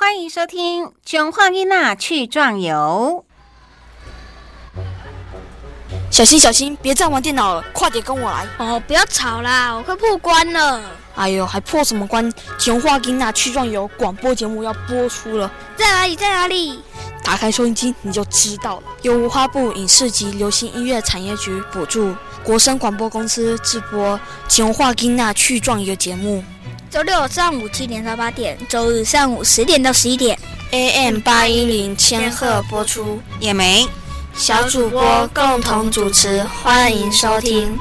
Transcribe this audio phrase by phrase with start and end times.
[0.00, 3.24] 欢迎收听《囧话囡娜去壮游》。
[6.08, 8.46] 小心小心，别再玩电脑了，快点跟我来！
[8.58, 10.80] 哦，不要吵啦，我快破关了。
[11.16, 12.30] 哎呦，还破什么关？
[12.58, 16.14] 《囧话囡娜去壮游》广播节目要播出了，在哪里？
[16.14, 16.80] 在哪里？
[17.24, 18.82] 打开收音机你就知道了。
[19.02, 26.44] 由文化部影视及流行音乐产业局补助，国声广播公司制播《囧话囡娜去壮游》节目。
[26.90, 30.38] 周六上午七点到八点，周日上午十点到十一点
[30.70, 33.20] ，AM 八一零千赫播出。
[33.38, 33.86] 也没
[34.34, 37.78] 小主播共同主持，欢迎收听。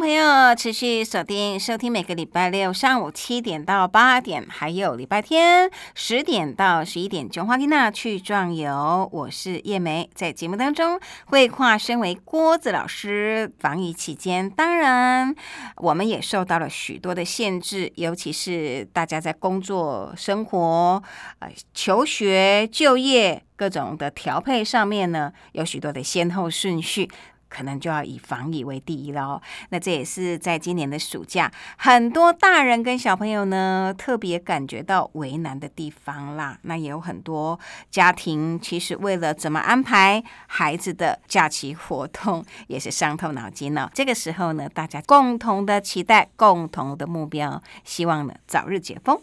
[0.00, 9.08] 朋友，持续锁定收听每个礼拜六上午七点到八点，还有礼拜天十点到十一点，琼花丽娜去壮游。
[9.12, 13.52] 我是叶梅，在节目当中会化身为郭子老师。
[13.60, 15.34] 防疫期间，当然
[15.76, 21.02] 我们也受到了许多的限制，尤其是大家在工作、生活、
[21.38, 27.08] 呃求学、就业各种的调配上面呢，有许多的先后顺序。
[27.54, 29.40] 可能就要以防疫为第一喽。
[29.68, 36.58] 那这也是在今年的暑假，很多大人跟小朋友呢特别感觉到为难的地方啦。
[36.62, 37.58] 那也有很多
[37.90, 43.90] 家庭，其实为了怎么安排孩子的假期活动，也是伤透脑筋了。
[43.94, 49.20] 这个时候呢，大家共同的期待，共同的目标，希望呢早日解封。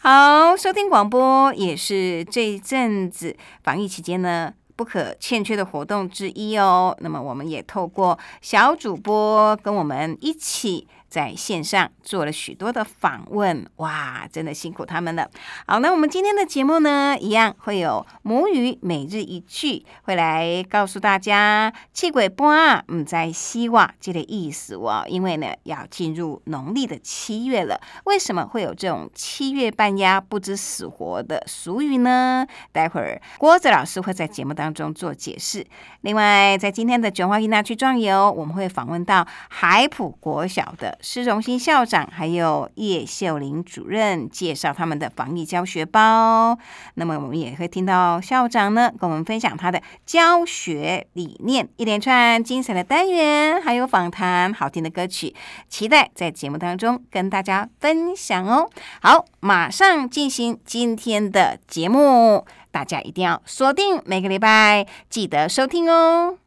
[0.00, 4.54] 好，收听广播也是这一阵子防疫期间呢。
[4.76, 6.96] 不可欠缺的活动之一哦。
[7.00, 10.86] 那么，我们也透过小主播跟我们一起。
[11.14, 15.30] 在线上做了许多的访问，哇，真的辛苦他们了。
[15.64, 25.04] 好，那我们今天的节目呢，一样会有母语每日一句，会来告诉大家气鬼波啊，嗯，在希望这个意思哦。
[25.06, 32.44] 因为呢，要进入农历的七月了，为什么会有这种七月半鸦不知死活的俗语呢？
[32.72, 35.64] 待会儿郭子老师会在节目当中做解释。
[36.00, 40.98] 另外，在今天的卷花伊娜去壮游，我们会访问到海普国小的。
[41.04, 46.58] 施荣新校长还有叶秀玲主任介绍他们的防疫教学包，
[46.94, 55.34] 那么我们也会听到校长呢跟我们分享他的教学理念，一连串精彩的单元，还有访谈，好听的歌曲，
[55.68, 58.70] 期待在节目当中跟大家分享哦。
[59.02, 66.38] 好，马上进行今天的节目，大家一定要锁定每个礼拜，记得收听哦。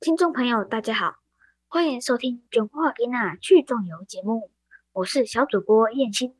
[0.00, 1.19] 听众朋友，大家好。
[1.72, 4.50] 欢迎收听《卷化给娜去壮游》节目，
[4.92, 6.34] 我是小主播燕心。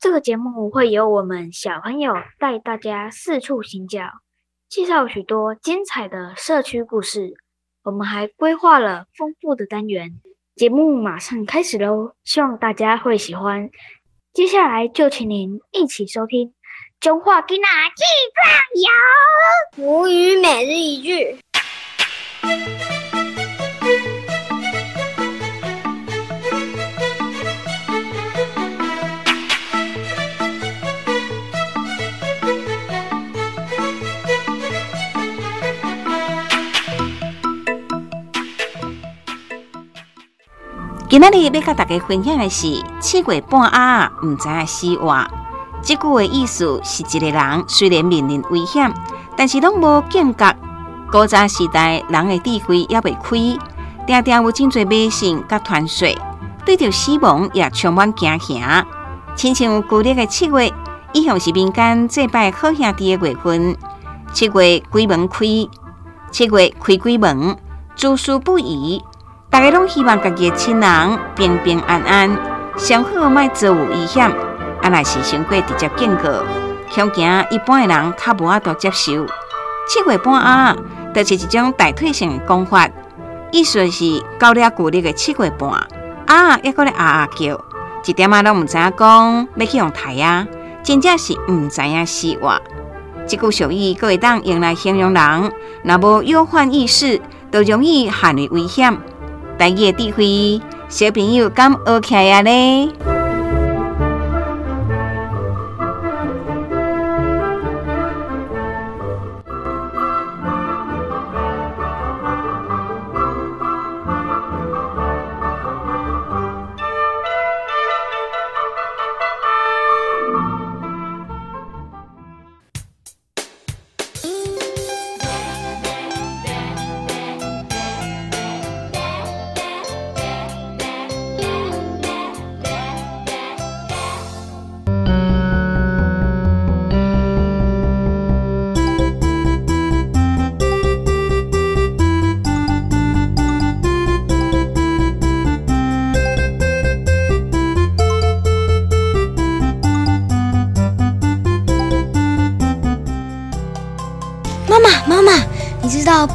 [0.00, 4.02] 这个节目会由我们小朋友带大家四处行脚，
[4.68, 7.34] 介绍许多精彩的社区故事。
[7.84, 10.20] 我们还规划了丰富的单元，
[10.56, 12.16] 节目马上开始喽！
[12.24, 13.70] 希望大家会喜欢。
[14.32, 16.48] 接下来就请您一起收听
[17.00, 18.02] 《卷化给娜去
[19.76, 21.38] 壮游》母语每日一句。
[41.14, 45.24] 今日要甲大家分享的是七月半啊，唔知影死活。
[45.80, 48.92] 这句的意思是一个人虽然面临危险，
[49.36, 50.56] 但是拢无警觉。
[51.12, 53.56] 古早时代人的智慧也未开，
[54.08, 56.12] 常常有真侪迷信甲传说，
[56.64, 58.84] 对着死亡也充满惊吓。
[59.36, 60.74] 亲像旧历的七月，
[61.12, 63.76] 一向是民间祭拜好兄弟的月份。
[64.32, 65.46] 七月鬼门开，
[66.32, 67.56] 七月开鬼门，
[67.94, 69.00] 诸事不宜。
[69.54, 72.28] 大家拢希望家己的亲人平平安安，
[72.76, 74.28] 上好莫遭有危险。
[74.28, 76.42] 啊，若是先过直接警告，
[76.92, 79.24] 恐惊一般的人较无法度接受。
[79.86, 80.76] 七月半啊，
[81.14, 82.88] 就是一种代替性的讲法，
[83.52, 85.70] 意思是到了旧历的七月半
[86.26, 87.56] 啊，还搁咧啊啊叫，
[88.04, 90.44] 一点仔拢毋知影讲要去用台啊，
[90.82, 92.60] 真正是毋知影死活。
[93.24, 95.52] 即句俗语，各会当用来形容人，
[95.84, 97.22] 若无忧患意识，
[97.52, 98.98] 就容易陷入危险。
[99.56, 103.13] 大家智慧，小朋友敢学起来呢？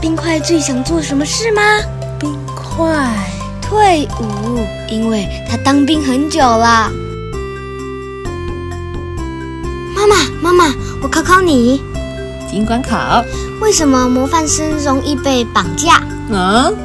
[0.09, 1.61] 冰块最想做什么事吗？
[2.19, 3.15] 冰块
[3.61, 4.57] 退伍，
[4.89, 6.91] 因为他当兵很久了。
[9.95, 10.73] 妈妈，妈妈，
[11.03, 11.83] 我考考你，
[12.49, 13.23] 尽管考。
[13.61, 16.01] 为什么模范生容易被绑架？
[16.31, 16.75] 嗯，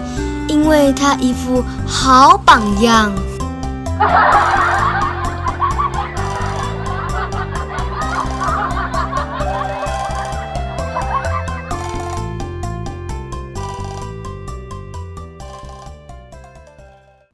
[0.46, 3.10] 因为他一副好榜样。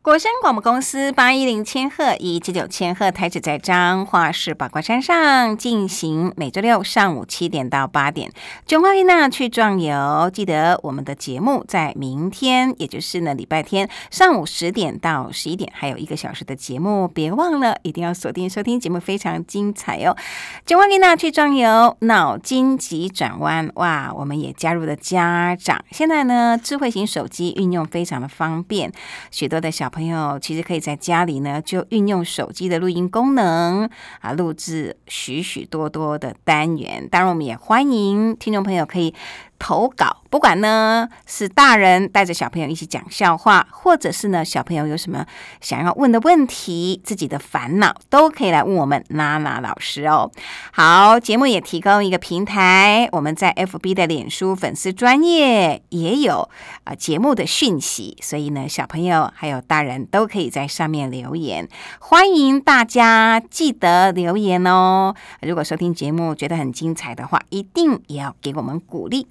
[0.03, 8.33] 国声广播公司八一零千赫以七九千赫台址在彰化市宝冠山上进行每周六上午七点到八点，
[8.65, 10.31] 中华丽娜去壮游。
[10.33, 20.17] 记得我们的节目在明天，也就是呢礼拜天上午十点到十一点，还有一个小时的节目，别忘了一定要锁定收听节目，非常精彩哦。
[20.65, 24.11] 中华丽娜去壮游，脑筋急转弯哇！
[24.17, 28.91] 我们也加入了家长，现在呢智慧型手机运用非常的方便，
[29.31, 29.90] 许多的小。
[29.91, 33.91] 朋友其实可以在家里呢，就运用手机的录音功能
[34.21, 37.07] 啊，录制许许多多的单元。
[37.11, 39.15] 当然，我们也欢迎听众朋友可以。
[39.61, 45.25] 投稿，不管呢是大人带着小朋友一起讲笑话，或者是呢小朋友有什么
[45.61, 50.33] 想要问的问题，自己的烦恼都可以来问我们娜娜老师哦。
[50.73, 56.49] 好，节目也提供一个平台，我们在 FB 的脸书粉丝专业也有
[56.85, 61.69] 啊节目的讯息，所以呢小朋友还有大人都可以在上面留言，
[62.01, 65.15] 欢迎大家记得留言哦。
[65.43, 69.27] 如果收听节目觉得很精彩的话，一定也要给我们鼓励。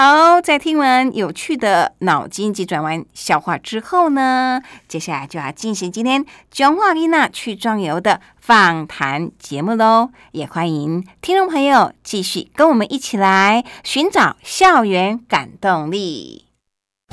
[0.00, 10.10] 好，在听完有趣的脑筋急转弯笑话之后呢，接下来就要进行今天讲话丽娜去壮游的访谈节目喽。
[10.30, 16.44] 也欢迎听众朋友继续跟我们一起来寻找校园感动力。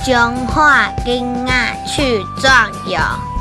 [0.06, 3.35] 讲话丽娜去壮游。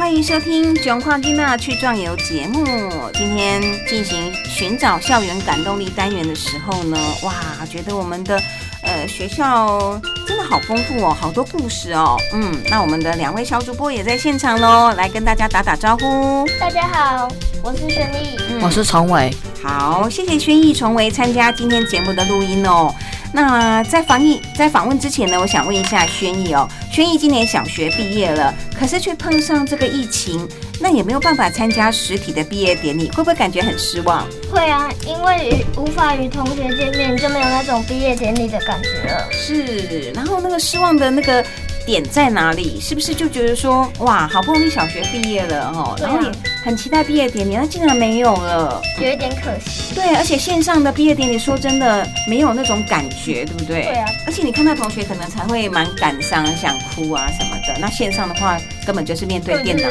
[0.00, 2.64] 欢迎收听《囧矿金娜去壮游》节目。
[3.12, 7.34] 今天进行寻找校园感动力单元的时候呢，哇，
[7.70, 8.40] 觉得我们的
[8.82, 12.16] 呃学校真的好丰富哦，好多故事哦。
[12.32, 16.48] 嗯，那我们的两位小主播也在现场喽，来跟大家打打招呼。
[16.58, 17.28] 大家好，
[17.62, 19.30] 我是轩逸，我是崇伟。
[19.62, 22.92] 好，谢谢轩逸、崇伟参加今天节目的录音哦。
[23.32, 30.48] 那在防疫在访问之前呢，我想问一下轩逸哦，轩逸今年小学毕业了，可是却碰上这个疫情，
[30.80, 34.26] 那也没有办法参加实体的毕业典礼，会不会感觉很失望？
[34.50, 39.28] 会啊，因为无法与同学见面，就没有那种毕业典礼的感觉了。
[39.30, 41.44] 是，然后那个失望的那个。
[41.86, 42.78] 点在哪里？
[42.80, 46.30] 是不是就觉得说，哇，好不容易小学毕业了哈，然后也
[46.64, 49.94] 很期待毕业典礼，那竟然没有了，有一点可惜。
[49.94, 53.84] 对，而且线上的毕业典礼，说真的，没有那种感觉，对不对？
[53.84, 54.06] 对啊。
[54.26, 57.78] 而且你看到同学，可能才会蛮感伤、想哭啊什么的。
[57.80, 59.88] 那线上的话，根本就是面对电脑。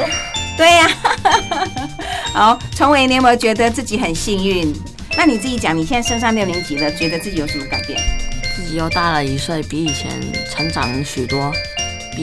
[0.57, 0.87] 对呀。
[2.33, 4.73] 好，崇伟，你有没有觉得自己很幸运？
[5.17, 7.99] 那你自己讲，你现在升上六年级了，觉得自己有什么改变？
[8.55, 10.11] 自己又大了一岁，比以前
[10.49, 11.51] 成长了许多。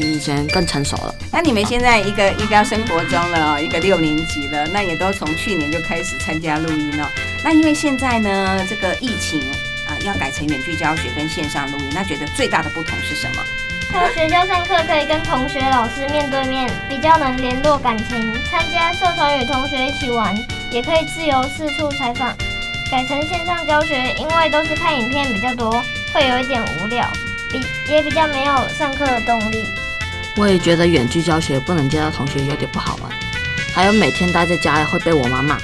[0.01, 1.15] 比以前更成熟了。
[1.33, 7.11] 那你们现在一个一个要升国中了，一个六年级了，那也都从去年就开始参加录音了。
[7.43, 9.41] 那因为现在呢，这个疫情
[9.89, 13.43] 啊，要改成远距教学跟线上录音，那觉得最大的不同是什么？
[13.93, 20.37] 在学校上课可以跟同学、老师面对面，比较能联络感情；参加社团与同学一起玩，
[20.71, 22.35] 也可以自由四处采访。
[22.91, 27.11] 改成线上教学，因为都是看影片比较多，会有一点无聊。
[27.51, 29.65] 比也比较没有上课的动力。
[30.37, 33.11] 我也觉得远距教学不能见到同学有点不好玩，
[33.75, 35.57] 还有每天待在家里会被我妈骂，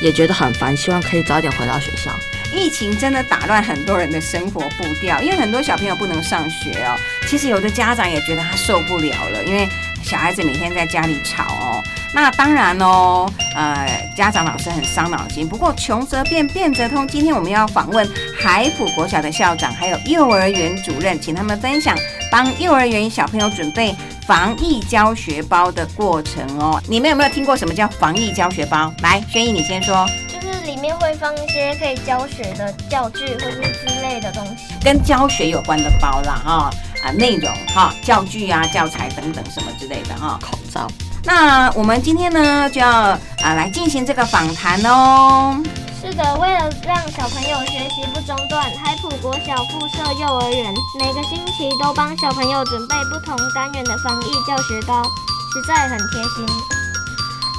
[0.00, 0.74] 也觉得很烦。
[0.74, 2.10] 希望可以早点回到学校。
[2.50, 6.96] 疫情真的打乱很多人的生活步调，因为很多小朋友不能上学哦。
[7.26, 9.68] 其实有的家长也觉得他受不了了，因为
[10.02, 11.83] 小孩子每天在家里吵哦。
[12.14, 15.48] 那当然哦，呃，家长老师很伤脑筋。
[15.48, 17.06] 不过穷则变，变则通。
[17.08, 18.08] 今天我们要访问
[18.40, 21.98] 海普国小的校长，还有幼儿园主任，请他们分享
[22.30, 23.92] 帮幼儿园小朋友准备
[24.28, 26.80] 防疫教学包的过程哦。
[26.88, 28.94] 你们有没有听过什么叫防疫教学包？
[29.02, 30.06] 来，轩逸，你先说。
[30.28, 36.70] 就是里面会放一些可以教学的教具或是之类的东西，跟教学有关的包啦，哈
[37.02, 40.86] 啊，内容哈，教具啊、教材等等什么之类的哈，口罩。
[41.24, 43.18] 那我们今天呢，就要啊
[43.54, 45.60] 来进行这个访谈哦。
[46.00, 56.46] 是的，为了让小朋友学习不中断，海普国小附设幼儿园每个星期都帮小朋友准备不同单元的防疫教学包，实在很贴心。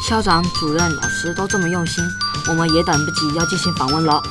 [0.08, 2.04] 校长、主任、老师都这么用心，
[2.48, 4.22] 我们也等不及要进行访问了。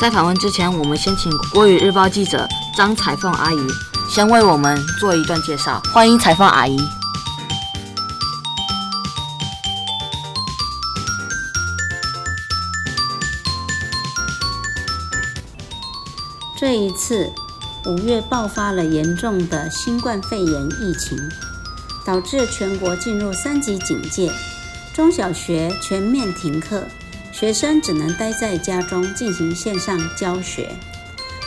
[0.00, 3.58] 在访问之前，我们先请国语日报记者张彩凤阿姨
[4.08, 5.82] 先为我们做一段介绍。
[5.92, 6.76] 欢迎彩凤阿姨。
[16.56, 17.32] 这一次
[17.84, 21.18] 五月爆发了严重的新冠肺炎疫情，
[22.06, 24.30] 导致全国进入三级警戒，
[24.94, 26.84] 中小学全面停课，
[27.32, 30.70] 学生只能待在家中进行线上教学。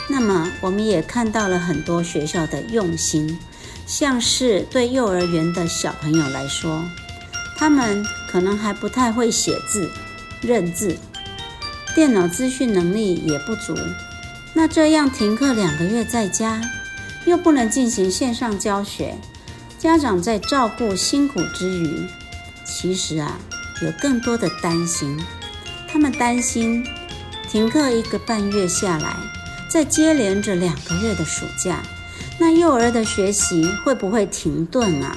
[0.08, 3.38] 那么，我们也看到了很多学校的用心，
[3.86, 6.84] 像是对幼儿园的小朋友来说，
[7.56, 9.90] 他们可能还不太会写字、
[10.42, 10.98] 认字，
[11.94, 13.74] 电脑资讯能力也不足。
[14.54, 16.60] 那这样停课两个月在家，
[17.26, 19.14] 又不能进行线上教学，
[19.78, 22.06] 家长在照顾辛苦之余，
[22.64, 23.38] 其实啊
[23.82, 25.18] 有更多的担心。
[25.86, 26.84] 他们担心
[27.48, 29.16] 停课一个半月下来，
[29.70, 31.82] 再接连着两个月的暑假，
[32.38, 35.16] 那幼儿的学习会不会停顿啊？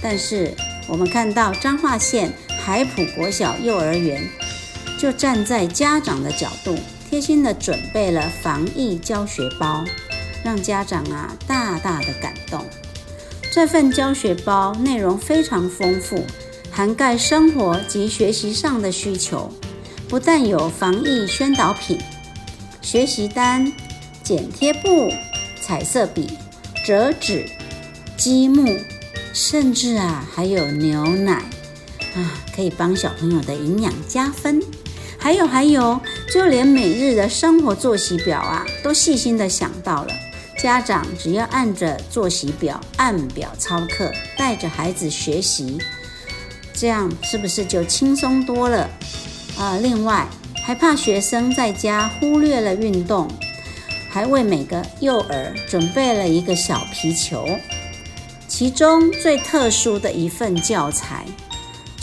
[0.00, 0.54] 但是
[0.86, 4.26] 我们看到彰化县海埔国小幼儿园，
[4.96, 6.78] 就站在家长的角度。
[7.08, 9.84] 贴心的准备了防疫教学包，
[10.44, 12.62] 让家长啊大大的感动。
[13.50, 16.22] 这份教学包内容非常丰富，
[16.70, 19.50] 涵盖生活及学习上的需求。
[20.06, 21.98] 不但有防疫宣导品、
[22.82, 23.70] 学习单、
[24.22, 25.10] 剪贴布、
[25.60, 26.30] 彩色笔、
[26.84, 27.46] 折纸、
[28.16, 28.78] 积木，
[29.32, 31.42] 甚至啊还有牛奶
[32.14, 34.62] 啊，可以帮小朋友的营养加分。
[35.18, 36.00] 还有还有，
[36.32, 40.12] 就连每日的生活作息表啊，都细心的想到了。
[40.56, 45.78] 家长只要按着作息表按表操课，带着孩子学习，
[46.72, 48.88] 这样是不是就轻松多了
[49.58, 49.78] 啊？
[49.82, 50.26] 另外，
[50.64, 53.28] 还怕学生在家忽略了运动，
[54.08, 57.46] 还为每个幼儿准备了一个小皮球，
[58.48, 61.24] 其中最特殊的一份教材。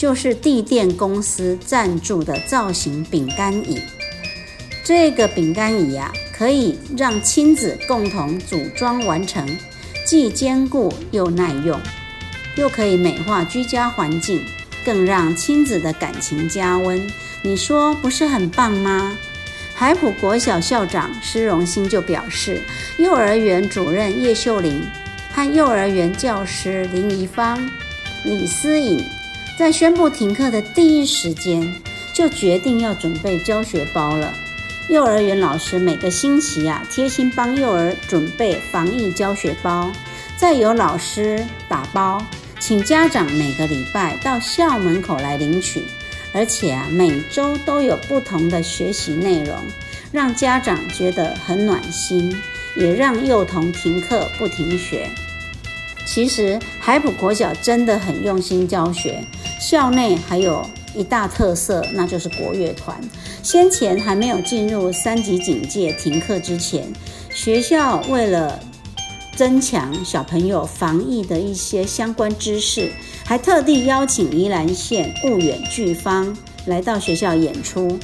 [0.05, 3.81] 就是地电公司赞助的造型饼干椅。
[4.83, 9.43] 这个饼干椅呀，可以让亲子共同组装完成，
[10.05, 11.81] 既坚固又耐用，
[12.55, 14.45] 又可以美化居家环境，
[14.85, 17.01] 更让亲子的感情加温。
[17.41, 19.17] 你说不是很棒吗？
[19.73, 22.61] 海普国小校长施荣兴就表示，
[22.99, 24.83] 幼儿园主任叶秀玲
[25.33, 27.67] 和幼儿园教师林怡芳、
[28.23, 29.03] 李思颖。
[29.57, 31.73] 在宣布停课的第一时间，
[32.13, 34.33] 就决定要准备教学包了。
[34.89, 39.89] 幼儿园老师每个星期啊，贴心帮幼儿准备防疫教学包，
[40.35, 42.21] 再由老师打包，
[42.59, 45.83] 请家长每个礼拜到校门口来领取。
[46.33, 49.55] 而且啊，每周都有不同的学习内容，
[50.11, 52.35] 让家长觉得很暖心，
[52.75, 55.09] 也让幼童停课不停学。
[56.05, 59.23] 其实海普国小真的很用心教学。
[59.59, 62.95] 校内还有一大特色，那就是国乐团。
[63.41, 66.87] 先前还没有进入三级警戒停课之前，
[67.29, 68.59] 学校为了
[69.35, 72.91] 增强小朋友防疫的一些相关知识，
[73.25, 76.35] 还特地邀请宜兰县婺远剧方
[76.65, 77.97] 来到学校演出，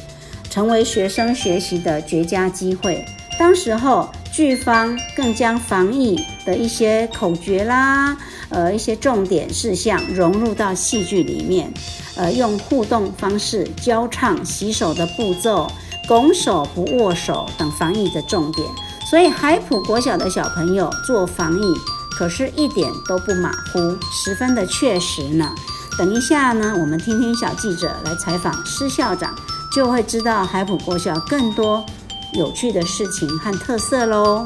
[0.50, 3.06] 成为学生学习的绝佳机会。
[3.40, 8.18] 当时候剧方更将防疫的一些口诀啦。
[8.50, 11.72] 呃，一些重点事项融入到戏剧里面，
[12.18, 15.72] 呃，用互动方式教唱洗手的步骤、
[16.08, 18.68] 拱手不握手等防疫的重点。
[19.10, 21.74] 所以海普国小的小朋友做防疫，
[22.18, 25.50] 可是一点都不马虎，十分的确实呢。
[25.98, 29.34] 等一下呢，我们听听小记者来采访施校长，
[29.74, 31.86] 就会知道海普国小更多
[32.34, 34.46] 有趣的事情和特色喽。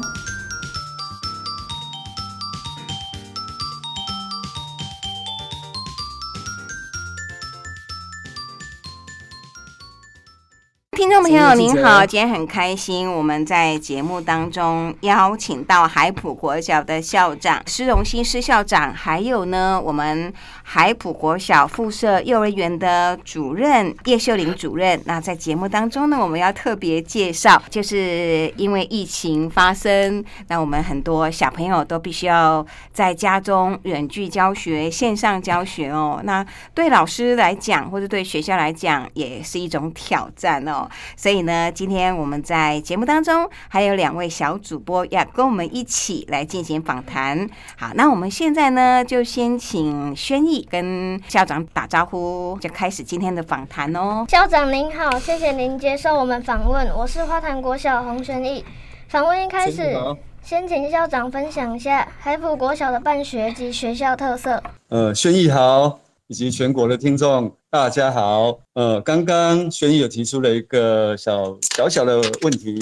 [11.16, 20.30] 众朋友您好，今天很开心，我们在节目当中邀请到海普国小的校长施荣新施校长，还有呢我们
[20.62, 25.00] 海普国小附设幼儿园的主任叶秀玲主任。
[25.06, 36.20] 那在节目当中呢，我们要特别介绍，就是因为疫情发生，那我们很多小朋友都必须要在家中远距教学、线上教学哦。
[36.24, 36.44] 那
[36.74, 40.86] 对老师来讲，或者对学校来讲，也是一种挑战哦。
[41.06, 41.14] 哈。
[41.16, 47.48] 所以呢，今天我们在节目当中还有两位小主播要跟我们一起来进行访谈。
[47.76, 54.24] 好，那我们现在呢，就先请轩逸跟校长打招呼，就开始今天的访谈哦。
[54.28, 58.64] 校长您好，谢谢您接受我们访问，我是花坛国小洪轩逸。
[59.08, 59.96] 访问一开始。
[60.42, 64.62] 先请校长分享一下海普国小的办学及学校特色。
[64.90, 68.58] 呃，轩逸好，以及全国的听众大家好。
[68.72, 72.76] 呃，刚刚轩逸有提出了一个小小小的问题，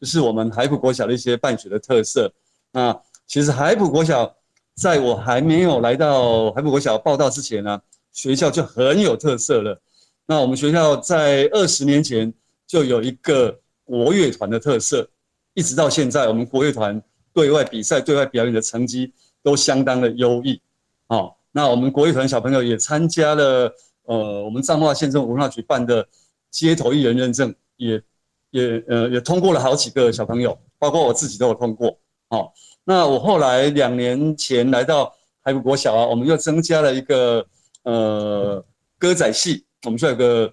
[0.00, 2.32] 就是我们海普国小的一些办学的特色。
[2.72, 2.96] 那
[3.26, 4.32] 其实海普国小
[4.76, 7.80] 在我还没有来到海普国小报道之前呢，
[8.12, 9.80] 学校就很有特色了。
[10.26, 12.32] 那我们学校在二十年前
[12.64, 15.08] 就有一个国乐团的特色。
[15.54, 17.00] 一直到现在，我们国乐团
[17.32, 20.60] 对外比赛、对外表演的成绩都相当的优异。
[21.06, 23.72] 好，那我们国艺团小朋友也参加了，
[24.06, 26.04] 呃，我们彰化县政府文化局办的
[26.50, 28.02] 街头艺人认证，也
[28.50, 31.96] 也呃也通过了好几个小朋友，包括我自己都有通过。
[32.30, 32.50] 哦，
[32.82, 37.46] 那我后来两年前来到海普国小啊，我们又增加了一个
[37.84, 38.64] 呃
[38.98, 40.52] 歌仔戏，我们说有个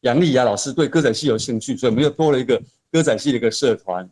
[0.00, 4.10] 杨丽雅老师对歌仔戏有兴趣，所以我们又多了一个歌仔戏的一个社团。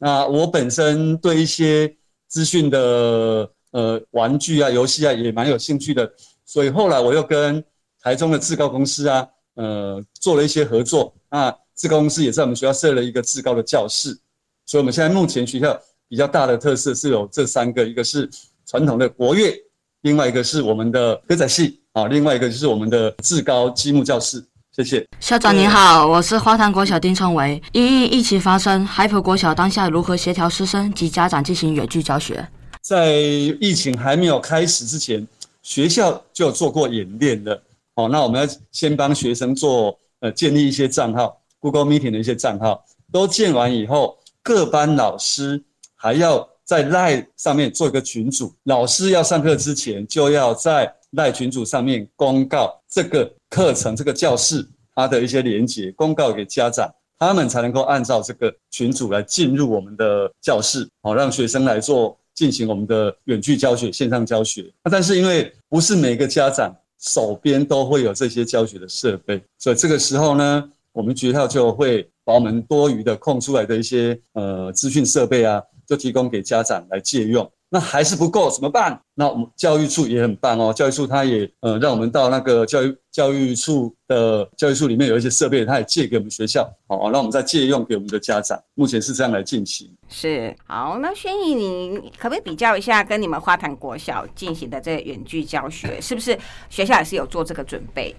[0.00, 6.10] 那我本身对一些资讯的呃玩具啊、游戏啊也蛮有兴趣的，
[6.44, 7.62] 所以后来我又跟
[8.00, 11.14] 台中的志高公司啊，呃做了一些合作。
[11.30, 14.18] 那志高公司也在我们学校设了一个志高的教室，
[14.66, 15.78] 所以我们现在目前学校
[16.08, 18.28] 比较大的特色是有这三个：一个是
[18.66, 19.54] 传统的国乐，
[20.02, 24.44] 另外一个是我们的歌仔戏啊，另外一个就是我们的志高积木教室。
[24.70, 27.60] 谢谢校长您好，我是花坛国小丁春维。
[27.72, 32.48] 因应疫情发生，海普国小当下如何协调师生及家长进行远距教学？
[32.88, 33.12] 在
[33.60, 35.28] 疫情还没有开始之前，
[35.60, 37.62] 学校就有做过演练了。
[37.94, 45.62] 好，那我们要先帮学生做呃建立一些账号，Google Meeting 的一些账号，都建完以后，各班老师
[45.96, 64.72] 还要在 Line 上面做一个群组，老师要上课之前就要在赖群组上面公告这个课程、这个教室它的一些连接，公告给家长，他们才能够按照这个群组来进入我们的教室，好让学生来做进行我们的远距教学、线上教学。
[64.84, 77.50] 那但是因为不是每个家长手边都会有这些教学的设备，所以这个时候呢，我们学校就会把我们多余的空出来的一些呃资讯设备啊，就提供给家长来借用。
[77.70, 78.98] 那还是不够，怎么办？
[79.14, 88.58] 那我们教育处也很棒哦，教育处他也呃让我们到那个教育教育处的教育处里面有一些设备，他也借给我们学校，好，让我们再借用给我们的家长。
[88.74, 89.90] 目前是这样来进行。
[90.08, 96.38] 是好，那轩逸，你可不可以比较一下跟你们花坛国小进行的这个远距教学，是不是
[96.70, 98.14] 学校也是有做这个准备？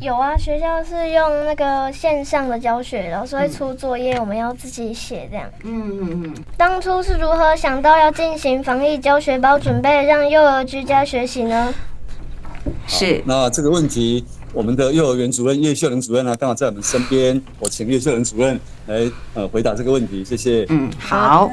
[0.00, 5.48] 有啊，学校是用那个线上的教学，老师会出作业，我们要自己写这样。
[5.62, 6.34] 嗯嗯嗯。
[6.56, 11.72] 当初是如何想到要进行防疫教学包，准备让幼儿居家学习呢？
[12.86, 13.22] 是。
[13.24, 20.66] 那这个问题，我们的幼儿园主任叶秀玲主任呢，刚好在我们身边，我请叶秀玲主任来呃回答这个问题，谢谢。
[20.68, 21.48] 嗯，好。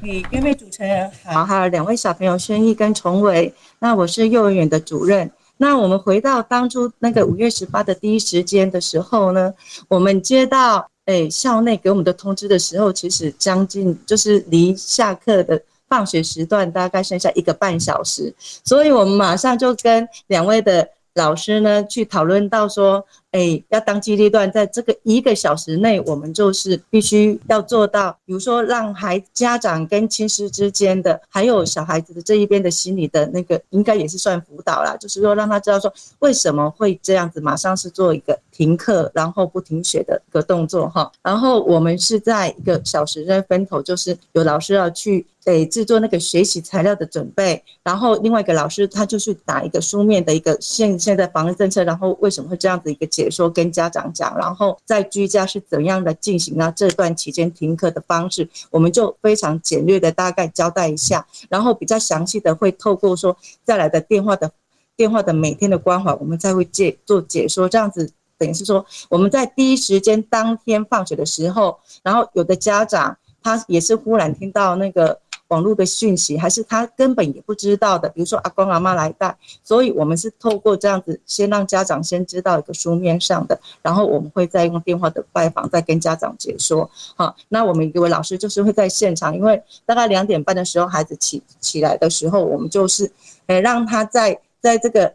[0.00, 5.28] 你各位主持人好，还有两位小朋友轩逸跟崇伟，那我是幼儿园的主任。
[5.58, 9.52] 那我们回到当初那个五月十八的第一时间的时候呢，
[9.88, 23.04] 我们接到诶校内给我们的通知的时候，其实将近就是离下课的放学时段大概剩下一个半小时，所以我们马上就跟两位的老师呢去讨论到说。
[23.32, 41.12] 哎，要当机立断，在这个一个小时内，我们就是必须要做到，比如说让孩家长跟亲师之间的，还有小孩子的这一边的心理的那个，应该也是算辅导啦，就是说让他知道说为什么会这样子，马上是做一个停课，然后不停学的一个动作哈。
[41.22, 53.06] 然后我们是在一个小时内分头，就是有老师要去诶制作那个学习材料的准备，然后另外一个老师他就去打一个书面的一个现现在防疫政策，然后为什么会这样子一个。
[53.18, 56.72] 解说跟家长讲，然后在居家是怎样的进行呢？
[56.76, 64.52] 这段期间停课的方式，我们就非常简略的大概交代一下，然后比较详细的会透过说再来的电话的
[64.96, 75.18] 电话的每天的关怀，我们再会解做解说，这样子等于是说我们在第一时间当天放学的时候，然后有的家长他也是忽然听到那个。
[75.48, 78.08] 网络的讯息，还是他根本也不知道的。
[78.10, 86.88] 比如说阿公阿妈来带，所以我们是透过这样子，先让家长先知道一个书面上的，然后我们会再用电话的拜访，再跟家长解说。
[87.16, 93.10] 好，那我们一位老师就是会在现场，因为大概两点半的时候孩子起起来的时候，我们就是，
[93.46, 95.14] 诶让他在在这个。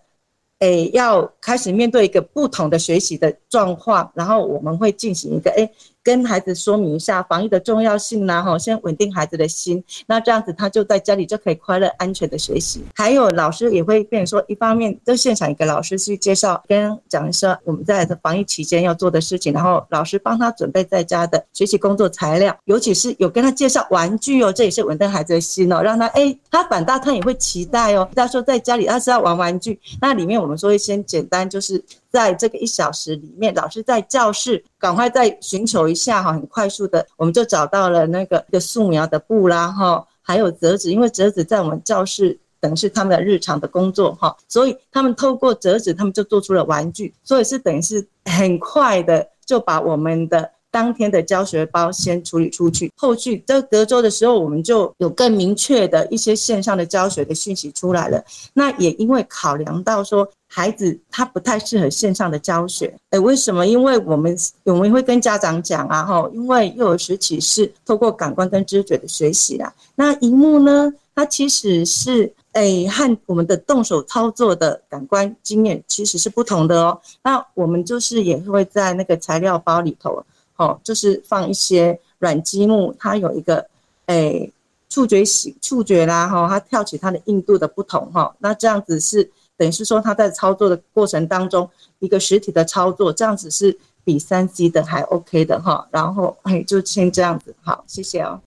[0.60, 5.69] 诶要开始面对一个不同的学习的状况，然后我们会进行一个诶。
[6.03, 12.83] 跟孩子说明一下防疫的重要性啦，哈，先稳定孩子的心，那这样子他就在家里就可以快乐安全的学习。
[12.93, 28.09] 还有老师也会变说，一方面就现场一个老师去介绍，跟讲一下我们在防疫期间要做的事情，然后老师帮他准备在家的学习工作材料，尤其是有跟他介绍玩具哦，这也是稳定孩子的心哦，让他哎，他反倒他也会期待哦。
[28.13, 31.83] 他说在家里他是要玩玩具，那里面我们说会先简单就是。
[32.13, 50.52] 在这个一小时里面，老师在教室赶快再寻求一下哈，很快速的，我们就找到了那个一个素描的布啦哈，还有折纸，因为折纸在我们教室等于是他们的日常的工作哈，所以他们透过折纸，他们就做出了玩具，所以是等于是很快的就把我们的。
[50.73, 58.23] 当天的教学包先处理出去，后续在隔周的时候，我们就有更明确的一些线上的教学的讯息出来了。
[58.55, 63.67] 那也因为考量到说孩子他不太适合线上的教学，哎，为什么？
[63.67, 69.71] 因为我们我们会跟家长讲啊，哈，因为幼儿时期是透过感官跟知觉的学习啦。
[69.93, 76.99] 那荧幕呢，它其实是哎和我们的动手操作的感官经验其实是不同的哦。
[77.23, 80.23] 那我们就是也会在那个材料包里头。
[80.63, 83.67] 哦，就是放一些软积木，它有一个
[84.06, 84.52] 诶
[84.89, 98.39] 触觉喜触觉啦，哈，它跳起它的硬度的不同，哈，那这样子是等于是说它在操作的过程当中，一个实体的操作，这样子是比三 C 的还 OK 的哈，然后哎就先这样子，好，谢谢哦。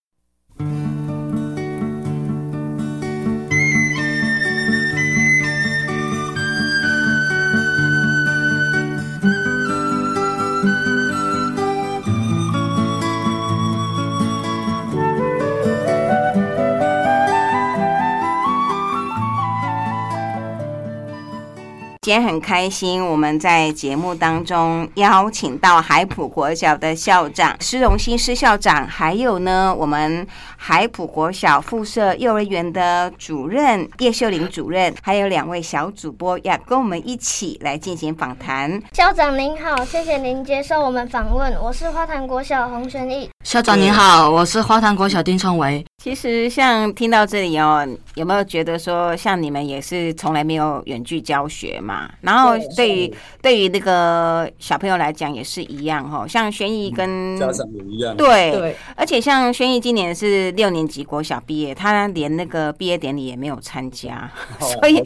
[22.06, 30.24] 今天很开心，我们在节目当中邀请到海普国小的校长施荣新施校长，还有呢，我们
[30.68, 38.83] 海普国小附设幼儿园的主任叶秀玲主任，还有两位小主播要跟我们一起来进行访谈。
[38.92, 43.31] 校长您好，谢谢您接受我们访问，我是花坛国小洪轩义。
[43.44, 45.85] 校长您好，我是花坛国小丁春维。
[46.02, 52.11] 其实像听到这里哦，有没有觉得说，像你们也是从来没有远距教学嘛？
[52.20, 65.00] 然后对于对于那个小朋友来讲也是一样哈，像轩逸跟家长也一样，对，而且像轩逸今年是六年级国小毕业，他连那个毕业典礼也没有参加， 所以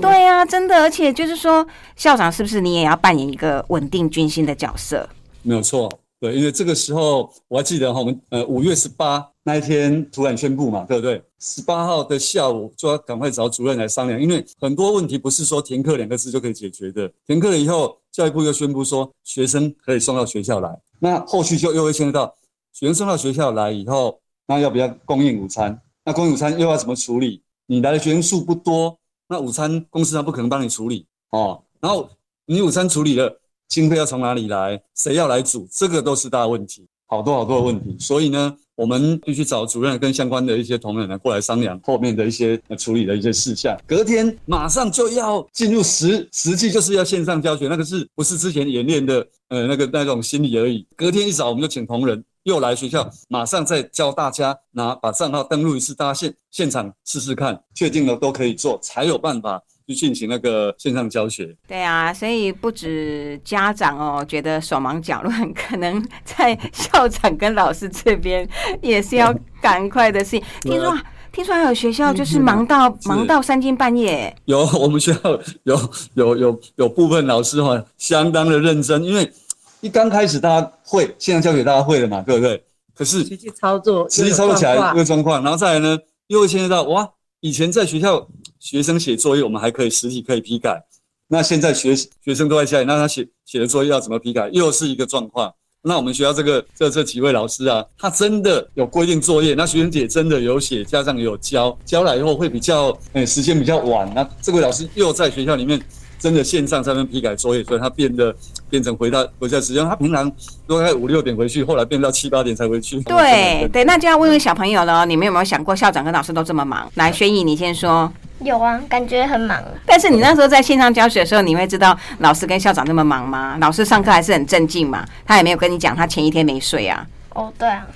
[0.00, 5.06] 对啊，真的，而且就是说校长是不是你也要扮演一个稳定军心的角色？
[5.42, 5.98] 没有错。
[6.18, 11.22] 对，因为这个时候我还记得哈，我们呃五月十八那一天突然宣布嘛，对不对？
[11.38, 17.06] 十八号的下午就要赶快找主任来商量，因为很多问题不是说停课两个字就可以解决的。
[17.26, 22.34] 停课了以后，教育部又宣布说学生可以送到学校来，那后续就又会牵涉到
[22.72, 25.80] 学生送到学校来以后，那要不要供应午餐？
[26.04, 27.42] 那供应午餐又要怎么处理？
[27.66, 31.62] 你来的学生数不多，那午餐公司他不可能帮你处理哦。
[31.80, 32.08] 然后
[32.46, 33.40] 你午餐处理了。
[33.68, 34.80] 经费要从哪里来？
[34.94, 35.66] 谁要来煮？
[35.72, 37.96] 这个都是大问题，好多好多的问题。
[37.98, 43.76] 所以呢，我们必须找主任跟相关的一些同仁呢过来商量后面的一些处理的一些事项。
[43.84, 49.26] 隔天马上就要进入实实际，就是要线上教学，那个是不是之前演练的？
[49.48, 50.86] 呃，那个那种心理而已。
[50.94, 59.60] 隔天一早我们就请同仁又来学校，马上再教大家拿把账号登录一次，大家现现场试试看，确定了都可以做，才有办法。
[59.88, 68.48] 去进行那个线上教学，对啊，所以不止家长哦，觉得手忙脚乱，可能在校长跟老师这边
[68.82, 69.32] 也是要
[69.62, 70.42] 赶快的事情。
[70.62, 70.92] 听说，
[71.30, 74.34] 听说还有学校就是忙到忙到三更半夜。
[74.46, 75.20] 有，我们学校
[75.62, 75.78] 有
[76.14, 79.32] 有有有部分老师哈，相当的认真，因为
[79.80, 82.62] 一刚开始大家会线上教学，大家会了嘛，对不对？
[82.94, 87.08] 可是实际操作，实际操作起来一个状况，然后再来呢，又会牵涉到哇，
[87.40, 88.26] 以前在学校。
[88.58, 90.82] 学生写作业，我们还可以实体可以批改。
[91.28, 95.52] 那现在学学生都在家里，那他写写的作业要怎么批改，又是一个状况。
[95.82, 104.10] 那我们学校这个这这几位老师啊，他真的有规定作业，那学生姐真的有写，家长有教，教来以后会比较，诶时间比较晚。
[104.12, 105.80] 那这位老师又在学校里面。
[106.18, 108.34] 真的线上上面批改作业，所以他变得
[108.70, 109.84] 变成回到回家时间。
[109.84, 110.30] 他平常
[110.66, 113.00] 都在五六点回去，后来变到七八点才回去。
[113.02, 115.04] 对对，那就要问问小朋友了。
[115.06, 116.90] 你们有没有想过，校长跟老师都这么忙？
[116.94, 118.12] 来，轩逸，你先说。
[118.40, 119.58] 有啊，感觉很忙。
[119.86, 123.56] 但是你那时候在线上教学的时候，你会知道老师跟校长那么忙吗？
[123.60, 127.06] 老师上课还是很镇静嘛，他也没有跟你讲他前一天没睡啊。
[127.30, 127.86] 哦，对啊。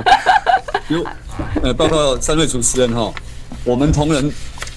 [0.88, 1.04] 有，
[1.62, 3.12] 呃，包括三位主持人哈，
[3.64, 4.32] 我们同仁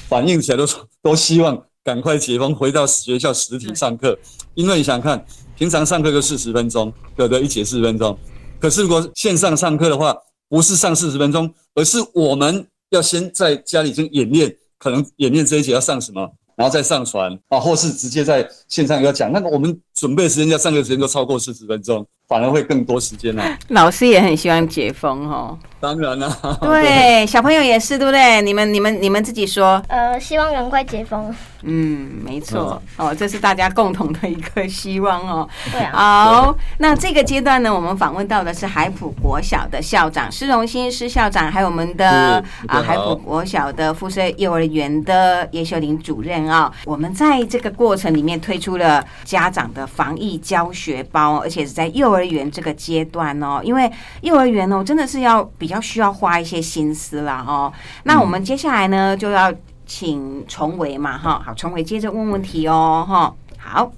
[0.10, 1.58] 反映起来都说，都希望。
[1.86, 4.17] 赶快解封，回到学校实体上课。
[4.56, 5.24] 因为你想看，
[5.56, 8.17] 平常上课就四十分钟，对不对一节四十分钟。
[8.60, 10.17] 可是如果线上上课的话，
[10.50, 19.32] 不是上四十分钟，而是我们要先在家里先演练，可能演练这一节要上什么，然后再上传啊，或是直接在线上要讲。
[19.32, 23.43] 那个我们准备时间要上课时间都超过四十分钟，反而会更多时间了。
[23.69, 25.57] 老师也很希望解封哦。
[25.79, 26.27] 当然啦，
[26.61, 28.41] 对， 小朋友也是，对不对？
[28.41, 29.79] 你们、你们、你们自己说。
[29.88, 31.33] 呃，希望赶快解封。
[31.61, 35.47] 嗯，没错，哦，这是大家共同的一个希望哦。
[35.71, 35.91] 对啊。
[35.93, 46.71] 好，那这个阶段呢，我们访问到的是海普国小的校长施荣兴施校长，还有我们的啊海普国小的附设幼儿园的叶秀玲主任啊。
[46.85, 57.71] 我们在这个过程里面推出了家长的防疫教学包，而且是在幼儿园这个阶段哦，因为幼儿园哦真的是要比较需要花一些心思了哦。
[58.04, 59.54] 那我们接下来呢就要。
[59.88, 63.91] 请重维嘛，哈，好，重维接着问问题哦，哈，好，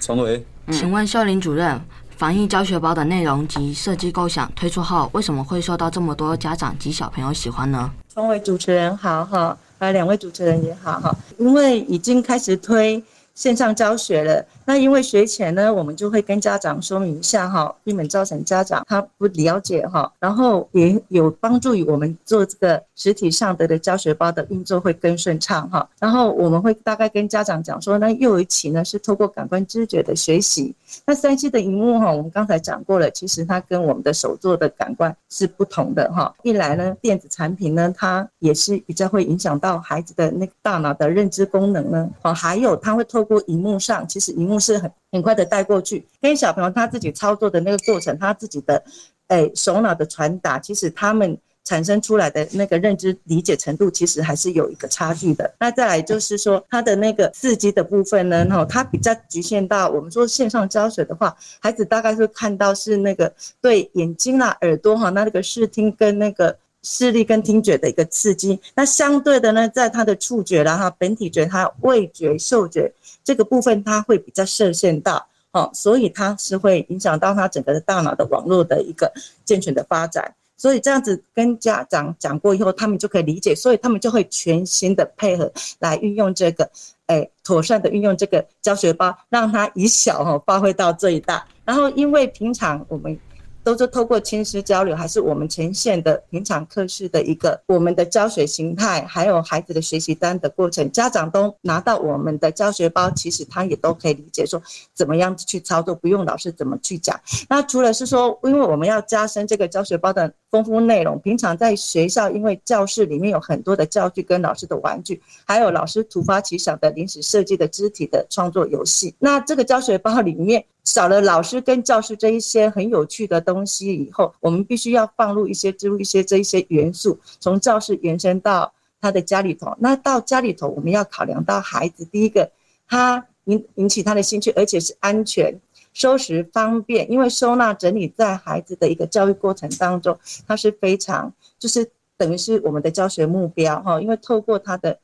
[0.00, 1.80] 重维，请问秀林主任，
[2.16, 7.88] 防疫教学包的内容及设计构想推出后，为什么会受到这么多家长及小朋友喜欢呢？
[8.12, 13.00] 重维主持人好，哈，啊，两位主持人也好，哈，因为已经开始推。
[13.34, 25.88] 线上教学了，那因为学前呢，我们就会跟家长说明一下哈，避免造成家长他不了解哈，然后也有帮助于我们做这个实体上的的教学包的运作会更顺畅哈。
[25.98, 36.32] 然后我们会大概跟家长讲说，那幼儿期呢是透过感官知觉的学习，那三 C 的荧幕哈，我们刚才讲过了，其实它跟我们的手做的感官是不同的哈。
[36.42, 48.82] 一来呢，电子产品呢，它也是比较会影响到孩子的那个大脑的认知功能呢，哦，还有它会透过荧幕上，其实荧幕是很很快的带过去，跟小朋友他自己操作的那个过程，他自己的，
[49.28, 55.54] 哎，手脑的传达，其实他们产生出来的那个认知理解程度，其实还是有一个差距的。
[55.60, 66.56] 那再来就是说，他的那个刺激的部分呢，哈，它比较局限到我们说线上教学的话，孩子大概会看到是那个对眼睛啦、耳朵哈，那那个视听跟那个。
[66.84, 72.92] 视力跟听觉的一个刺激，那相对的呢，在他的触觉然后本体觉、他味觉、嗅觉
[73.22, 79.12] 这个部分，他会比较受限到，哦，所以它是会影响到他整个的大脑的网络的一个
[79.44, 80.34] 健全的发展。
[80.56, 86.68] 所以这样子跟家长讲过以后，他们就可以理解，所以他们就会全心的配合来运用这个，
[87.06, 91.46] 哎，妥善的运用这个教学包，让他以小哈发挥到最大。
[91.64, 93.16] 然后因为平常我们。
[93.64, 104.60] 都是透过亲师交流，还是我们前线的平常课室的一个我们的教学形态，还有孩子的学习单的过程，家长都拿到我们的教学包，其实他也都可以理解说
[104.94, 107.18] 怎么样去操作，不用老师怎么去讲。
[107.48, 120.64] 那除了是说，因为我们要加深这个教学包的丰富内容，平常在学校，因为教室里面有很多的教具跟老师的玩具，还有老师突发奇想的临时设计的肢体的创作游戏，那这个教学包里面。
[120.84, 129.72] 少了老师跟教师这一些很有趣的东西以后，我们必须要放入一些、植入一些这一些元素，从教室延伸到他的家里头。
[129.78, 132.50] 那到家里头，我们要考量到孩子第一个，
[132.88, 135.56] 他引引起他的兴趣，而且是安全、
[135.92, 137.10] 收拾方便。
[137.10, 144.00] 因为收纳整理在孩子的一个教育过程当中，它是非常就是等于是我们的教学目标哈。
[144.00, 144.98] 因为透过他的。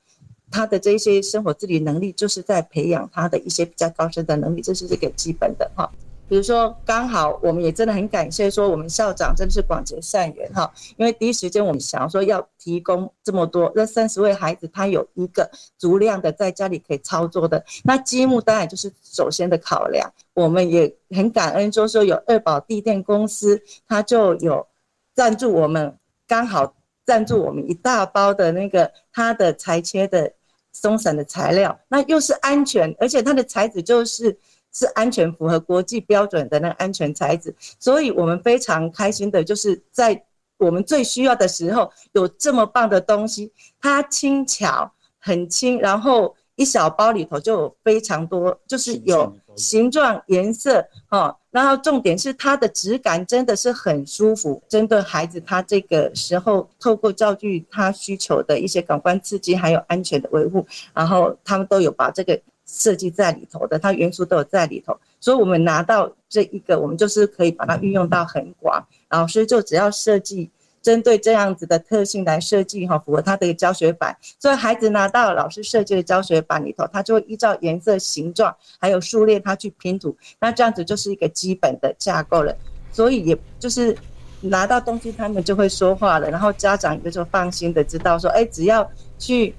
[0.51, 5.93] 他的这些生活自理能力，就是在培养他的一些比较高深的能力，这是这个基本的哈。
[6.29, 10.71] 比如说，刚好我们也真的很感谢说，我们校长真的是广结善缘哈。
[10.97, 20.13] 因为第一时间我们想要说要提供这么多，那三十位孩子他有一个足量的在家里可以操作的，那积木当然就是首先的考量。
[20.35, 24.67] 我们也很感恩，就说有二宝地电公司，他就有
[25.15, 26.75] 赞助我们，刚好
[27.07, 30.33] 赞助我们一大包的那个他的裁切的。
[30.71, 34.39] 松散的材料，那又是安全，而且它的材质就是
[34.73, 40.25] 是安全，符合国际标准的那个安全材质，所以我们非常开心的，就是在
[40.59, 51.35] 我们最需要的时候有这么棒的东西，它轻巧很轻，然后一小包里头就有非常多，就是有形状、颜色，哦。
[51.51, 70.49] 然后重点是它的质感真的是很舒服，针对孩子他这个时候透过教具他需求的一些感官刺激，还有安全的维护，然后他们都有把这个设计在里头的，它元素都有在里头，所以我们拿到这一个，我们就是可以把它运用到很广，老师就只要设计。
[70.81, 82.57] 针对这样子的特性来设计哈，符合他的一个教学版，所以孩子拿到老师设计的教学版里头，他就会依照颜色、形状还有数列，他去拼图，那这样子就是一个基本的架构了。
[82.93, 83.95] 所以也就是
[84.41, 89.53] 拿到东西，他们就会说话了，然后家长也就放心的知道说，哎，只要去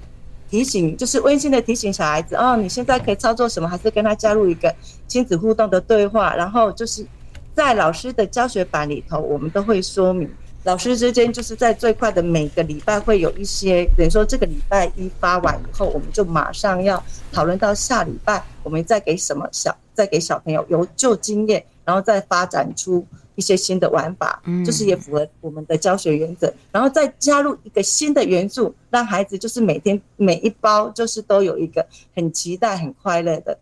[0.49, 4.73] 提醒，就是温馨的提醒小孩子哦，你现在可以操作什么，还是跟他加入一个
[5.07, 7.05] 亲子互动的对话，然后就是
[7.53, 10.29] 在老师的教学版里头，我们都会说明。
[10.65, 23.05] 老师之间就是在最快的每个礼拜会有一些，等于说这个礼拜一发完以后，我们就马上要讨论到下礼拜，我们再给什么小，再给小朋友由旧经验，然后再发展出
[23.39, 33.57] 一些新的玩法，就是也符合我们的教学原则，然后再加入一个新的元素，让孩子就是每天每一包就是都有一个很期待、很快乐的。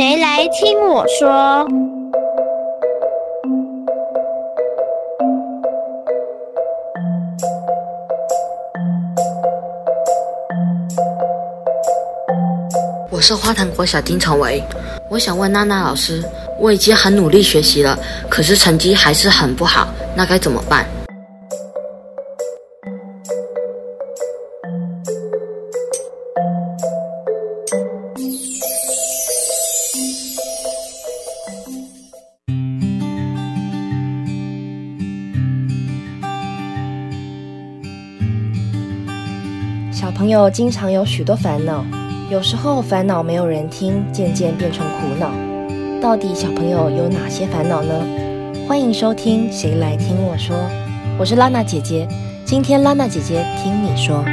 [0.00, 1.68] 谁来听我说？
[13.10, 14.64] 我是花坛国小丁成维，
[15.10, 16.24] 我想问娜娜老师，
[16.58, 17.98] 我已经很努力学习了，
[18.30, 19.86] 可是成绩还是很不好，
[20.16, 20.86] 那该怎么办？
[40.48, 41.84] 经常有许多烦恼，
[42.30, 45.30] 有时候烦恼没有人听，渐渐变成苦恼。
[46.00, 47.92] 到底小朋友有哪些烦恼呢？
[48.68, 50.56] 欢迎收听《谁来听我说》，
[51.18, 52.06] 我是拉娜姐姐。
[52.44, 54.24] 今天拉娜姐姐听你说。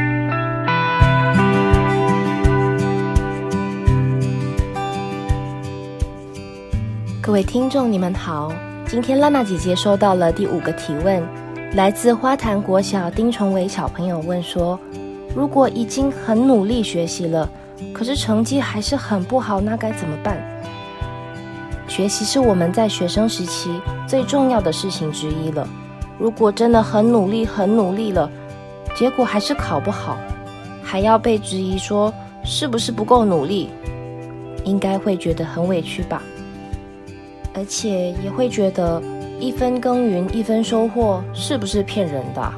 [7.20, 8.54] 各位听众，你们好。
[8.88, 11.22] 今天拉娜姐姐收到了第五个提问，
[11.74, 14.80] 来自花坛国小丁崇伟小朋友问说。
[15.38, 17.47] 如果已经很努力学习了，
[17.93, 20.36] 可是成绩还是很不好，那该怎么办？
[21.88, 25.69] 学习是我们在学生时期最重要的事情之一了。
[26.17, 28.28] 如果真的很努力、很努力了，
[28.95, 30.17] 结果还是考不好，
[30.82, 32.12] 还要被质疑说
[32.43, 33.69] 是不是不够努力，
[34.63, 36.19] 应该会觉得很委屈吧？
[37.54, 39.00] 而且也会觉得
[39.39, 42.52] 一分耕耘一分收获是不是骗人的？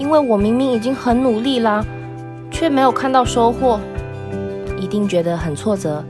[0.00, 1.84] 因为我明明已经很努力啦，
[2.50, 3.78] 却没有看到收获，
[4.78, 6.02] 一定觉得很挫折、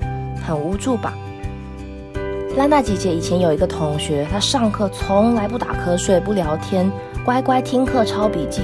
[0.46, 1.12] 很无助吧？
[2.56, 6.88] 拉娜姐姐以前有一个同学，她上课从来不打瞌睡、不聊天，
[7.24, 8.62] 乖乖听课、抄笔记，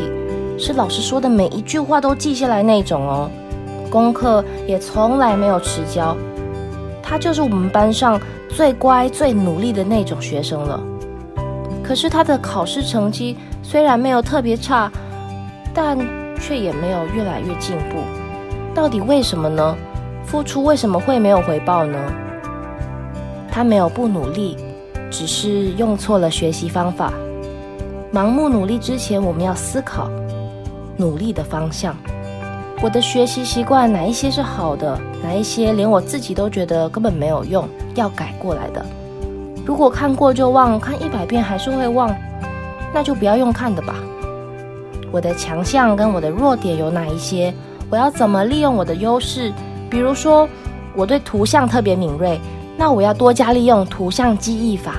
[0.57, 3.29] 是老师说的每一句话都记下来那种哦。
[3.91, 6.17] 功课也从来没有迟交，
[7.03, 10.81] 她就是我们班上最乖、最努力的那种学生了。
[11.83, 14.89] 可是她的考试成绩虽然没有特别差。
[15.77, 15.99] 但
[16.41, 17.99] 却也没有越来越进步，
[18.75, 19.77] 到底为什么呢？
[20.25, 21.99] 付出为什么会没有回报呢？
[23.53, 24.57] 他没有不努力，
[25.11, 27.13] 只是用错了学习方法。
[28.11, 30.09] 盲目努力之前，我们要思考
[30.97, 31.95] 努力的方向。
[32.81, 38.83] 我的学习习惯哪一些是好的，哪一些连我自己都觉得根本没有用，要改过来的。
[39.67, 42.17] 如果看过就忘，看一百遍还是会忘，
[42.95, 43.95] 那就不要用看的吧。
[45.17, 47.51] 我的强项跟我的弱点有哪一些？
[47.89, 49.51] 我要怎么利用我的优势？
[49.89, 50.47] 比如说，
[50.95, 52.39] 我对图像特别敏锐，
[52.77, 54.97] 那我要多加利用图像记忆法。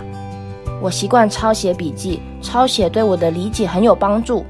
[0.81, 4.43] 我习惯抄写笔记，抄写对我的理解很有帮助。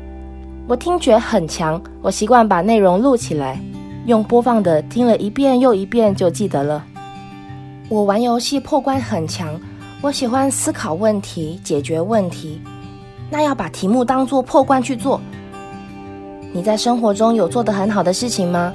[0.70, 3.60] 我听觉很强，我习惯把内容录起来，
[4.06, 6.82] 用播放的听了一遍又一遍就记得了。
[7.90, 9.50] 我玩游戏破关很强，
[10.00, 12.62] 我喜欢思考问题、解决问题，
[13.30, 15.20] 那要把题目当做破关去做。
[16.54, 18.74] 你在生活中有做得很好的事情吗？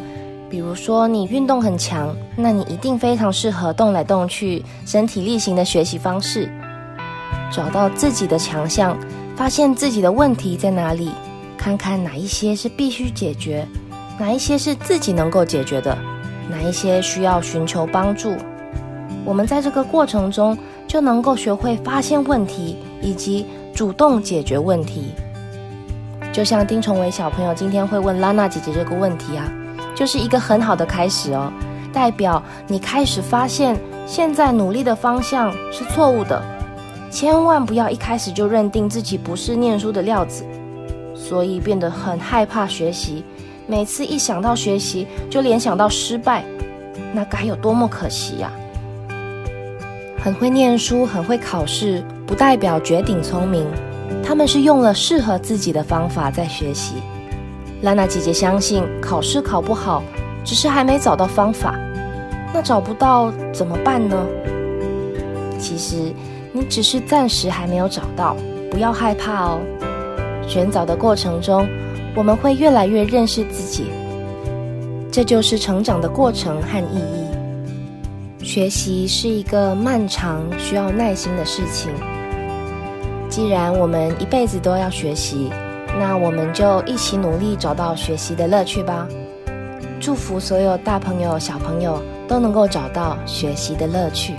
[0.49, 6.49] 比如说你运动很强，那你一定非常适合动来动去、身体力行的学习方式。
[7.51, 8.97] 找到自己的强项，
[9.35, 11.11] 发现自己的问题在哪里，
[11.57, 13.67] 看看哪一些是必须解决，
[14.19, 15.97] 哪一些是自己能够解决的，
[16.51, 18.35] 哪一些需要寻求帮助。
[19.25, 20.57] 我们在这个过程中
[20.87, 25.13] 就能够学会发现问题，以及主动解决问题。
[26.33, 29.53] 就像丁崇伟小朋友今天会问拉娜姐姐这个问题啊，
[29.95, 31.53] 就是一个很好的开始哦，
[31.93, 36.43] 代表你开始发现现在努力的方向是错误的，
[37.11, 40.43] 千万不要一开始就认定自己不是念书的料子，
[41.15, 43.23] 所以变得很害怕学习，
[43.67, 46.43] 每次一想到学习就联想到失败，
[47.13, 48.51] 那该有多么可惜呀！
[50.19, 53.67] 很会念书，很会考试，不代表绝顶聪明。
[54.25, 56.97] 他们是用了适合自己的方法在学习。
[57.83, 60.03] 兰娜姐姐相信，考试考不好，
[60.45, 61.79] 只是还没找到方法。
[62.55, 64.17] 那找不到怎么办呢？
[65.59, 66.13] 其实，
[66.53, 68.37] 你只是暂时还没有找到，
[68.71, 69.59] 不要害怕哦。
[70.47, 71.67] 寻找的过程中，
[72.15, 73.87] 我们会越来越认识自己，
[75.11, 78.45] 这就是成长的过程和意义。
[78.45, 81.91] 学习是一个漫长、需要耐心的事情。
[83.33, 85.51] 既然我们一辈子都要学习，
[85.99, 89.09] 那我们就一起努力找到学习的乐趣吧。
[89.99, 94.35] 祝福所有大朋友、小朋友都能够找到学习的乐趣。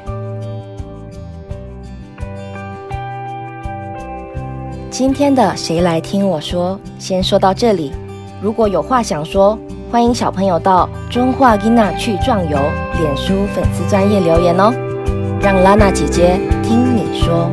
[4.91, 7.91] 今天的谁来听我说，先说到这里。
[8.43, 9.57] 如果有话想说，
[9.91, 12.59] 欢迎小朋友到中华吉娜去壮游
[12.99, 14.71] 脸书粉丝专业留言哦，
[15.41, 17.49] 让拉娜姐姐听你说。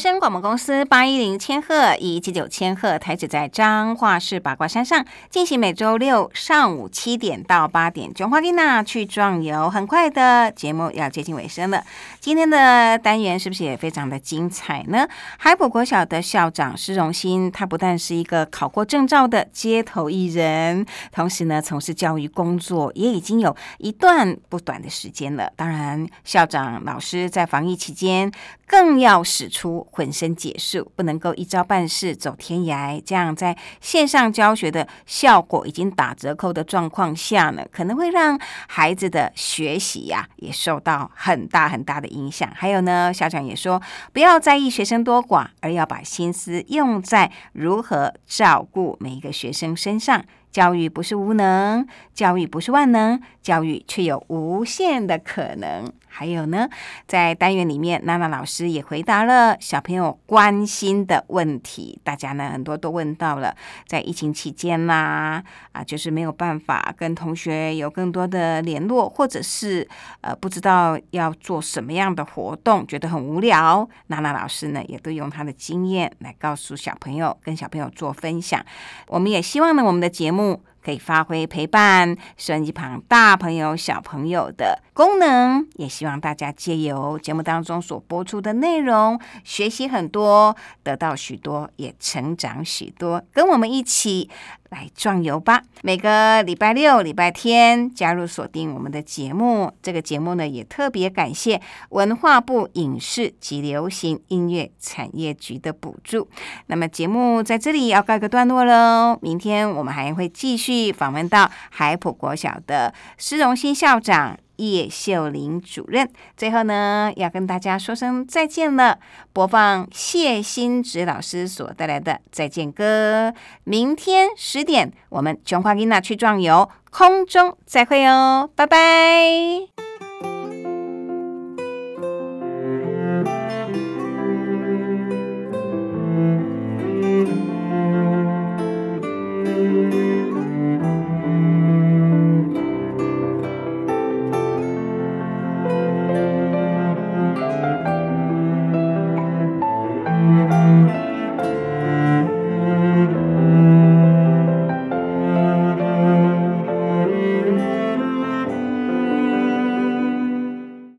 [0.00, 9.68] 声广播公司八一零千赫以及九千赫台址在彰化市八卦山上进行每周六上午七点到八点，中华丽娜去壮游。
[9.68, 11.84] 很快的节目要接近尾声了，
[12.18, 15.06] 今天的单元是不是也非常的精彩呢？
[15.36, 25.52] 海普国小的校长施荣新，他不但是一个考过证照的街头艺人，同时呢从事教育工作也已经有一段不短的时间了。
[25.56, 28.32] 当然，校长老师在防疫期间
[28.70, 29.84] 更要使出。
[29.90, 33.02] 浑身解数，不能够一招半式走天涯。
[33.04, 42.48] 这样在线上教学的效果已经打折扣的状况下呢，可能会让孩子的学习呀也受到很大很大的影响。
[42.54, 50.24] 还有呢，校长也说，不要在意学生多寡，而要把心思用在如何照顾每一个学生身上。
[50.52, 55.92] 教育不是无能，教育不是万能，教育却有无限的可能。
[56.12, 56.68] 还有呢，
[57.06, 61.98] 在单元里面，娜娜老师也回答了小朋友关心的问题。
[62.02, 63.54] 大家呢很多都问到了，
[63.86, 65.42] 在疫情期间啦，
[65.72, 69.88] 啊，就是没有办法跟同学有更多的联络，或者是
[70.20, 73.88] 呃不知道要做什么样的活动，觉得很无聊。
[74.08, 78.60] 娜娜老师呢也都用她的经验来告诉小朋友，跟小朋友做分享。
[79.06, 80.62] 我们也希望呢，我们的节目。
[80.82, 94.28] 可以发挥陪伴收音机旁大朋友、小朋友的功能，也希望大家借由节目当中所播出的内容，学习很多，得到许多，也成长许多，跟我们一起。
[94.70, 95.64] 来壮游吧！
[95.82, 99.72] 每个礼拜六、礼拜天加入锁定我们的节目。
[99.82, 106.28] 这个节目呢，也特别感谢文化部影视及流行音乐产业局的补助。
[106.66, 109.18] 那么节目在这里要告一个段落喽。
[109.20, 114.38] 明天我们还会继续访问到海普国小的施荣新校长。
[114.60, 118.98] 叶秀玲主任，最后呢，要跟大家说声再见了。
[119.32, 123.32] 播放谢欣植老师所带来的再见歌。
[123.64, 129.89] 明天十点，我们琼花丽娜去壮游，空中再会哦，拜拜。